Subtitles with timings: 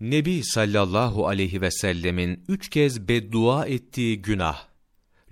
[0.00, 4.66] Nebi sallallahu aleyhi ve sellemin üç kez beddua ettiği günah.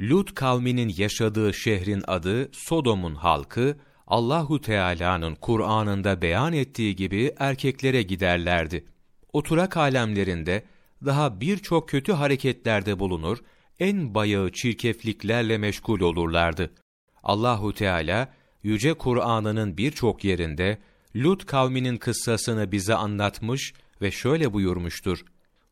[0.01, 3.77] Lut kavminin yaşadığı şehrin adı Sodom'un halkı,
[4.07, 8.85] Allahu Teala'nın Kur'an'ında beyan ettiği gibi erkeklere giderlerdi.
[9.33, 10.65] Oturak alemlerinde
[11.05, 13.39] daha birçok kötü hareketlerde bulunur,
[13.81, 16.71] en bayağı çirkefliklerle meşgul olurlardı.
[17.23, 20.79] Allahu Teala yüce Kur'an'ının birçok yerinde
[21.17, 23.73] Lut kavminin kıssasını bize anlatmış
[24.03, 25.25] ve şöyle buyurmuştur.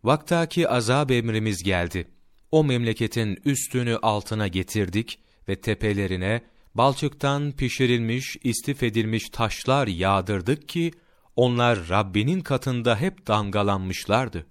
[0.04, 2.08] Vaktaki azab emrimiz geldi.
[2.50, 5.18] O memleketin üstünü altına getirdik
[5.48, 6.42] ve tepelerine
[6.74, 10.92] balçıktan pişirilmiş, istif edilmiş taşlar yağdırdık ki,
[11.36, 14.46] onlar Rabbinin katında hep damgalanmışlardı.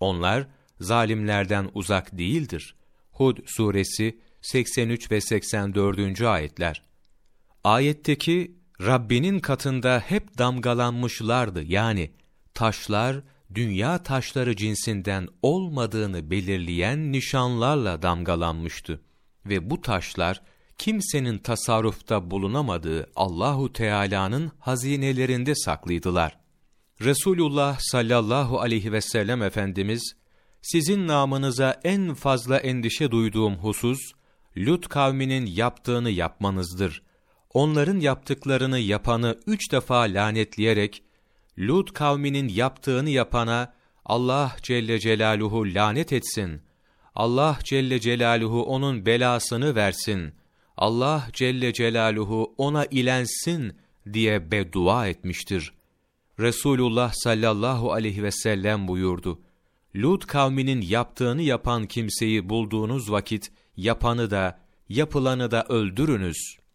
[0.00, 0.48] Onlar,
[0.80, 2.76] zalimlerden uzak değildir.
[3.12, 6.22] Hud suresi 83 ve 84.
[6.22, 6.82] ayetler.
[7.64, 12.10] Ayetteki Rabbinin katında hep damgalanmışlardı yani
[12.56, 13.16] taşlar
[13.54, 19.00] dünya taşları cinsinden olmadığını belirleyen nişanlarla damgalanmıştı
[19.46, 20.42] ve bu taşlar
[20.78, 26.38] kimsenin tasarrufta bulunamadığı Allahu Teala'nın hazinelerinde saklıydılar.
[27.00, 30.16] Resulullah sallallahu aleyhi ve sellem efendimiz
[30.62, 34.00] sizin namınıza en fazla endişe duyduğum husus
[34.56, 37.02] Lut kavminin yaptığını yapmanızdır.
[37.54, 41.02] Onların yaptıklarını yapanı üç defa lanetleyerek
[41.58, 43.72] Lut kavminin yaptığını yapana
[44.04, 46.62] Allah Celle Celaluhu lanet etsin.
[47.14, 50.34] Allah Celle Celaluhu onun belasını versin.
[50.76, 53.76] Allah Celle Celaluhu ona ilensin
[54.12, 55.72] diye beddua etmiştir.
[56.40, 59.40] Resulullah sallallahu aleyhi ve sellem buyurdu.
[59.96, 66.65] Lut kavminin yaptığını yapan kimseyi bulduğunuz vakit yapanı da yapılanı da öldürünüz.''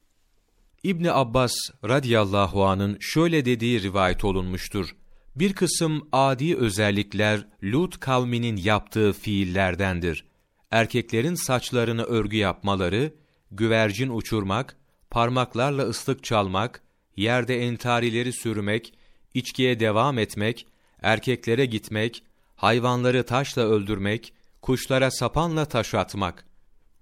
[0.83, 4.95] İbni Abbas radıyallahu anın şöyle dediği rivayet olunmuştur.
[5.35, 10.25] Bir kısım adi özellikler Lut kavminin yaptığı fiillerdendir.
[10.71, 13.13] Erkeklerin saçlarını örgü yapmaları,
[13.51, 14.77] güvercin uçurmak,
[15.09, 16.81] parmaklarla ıslık çalmak,
[17.16, 18.94] yerde entarileri sürmek,
[19.33, 20.67] içkiye devam etmek,
[21.01, 22.23] erkeklere gitmek,
[22.56, 26.45] hayvanları taşla öldürmek, kuşlara sapanla taş atmak.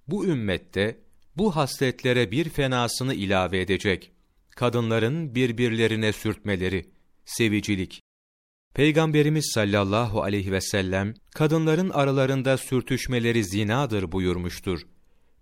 [0.08, 1.00] Bu ümmette
[1.38, 4.12] bu hasletlere bir fenasını ilave edecek.
[4.50, 6.90] Kadınların birbirlerine sürtmeleri,
[7.26, 8.02] sevicilik.
[8.74, 14.82] Peygamberimiz sallallahu aleyhi ve sellem, kadınların aralarında sürtüşmeleri zinadır buyurmuştur.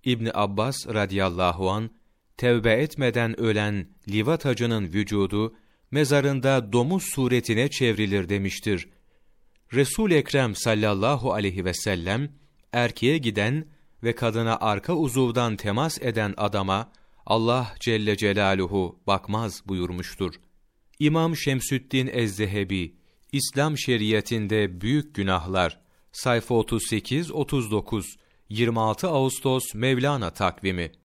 [0.03, 1.89] İbni Abbas radıyallahu an
[2.37, 5.55] tevbe etmeden ölen livatacının vücudu,
[5.91, 8.89] mezarında domuz suretine çevrilir demiştir.
[9.73, 12.31] Resul Ekrem sallallahu aleyhi ve sellem,
[12.71, 13.65] erkeğe giden
[14.03, 16.91] ve kadına arka uzuvdan temas eden adama
[17.25, 20.33] Allah Celle Celaluhu bakmaz buyurmuştur.
[20.99, 22.95] İmam Şemsüddin Ezzehebi,
[23.31, 25.79] İslam şeriatinde büyük günahlar,
[26.11, 28.03] sayfa 38-39,
[28.49, 30.91] 26 Ağustos Mevlana takvimi